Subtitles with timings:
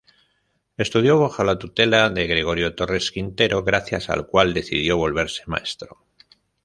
[0.77, 5.99] Estudió bajo la tutela de Gregorio Torres Quintero, gracias al cual decidió volverse maestro.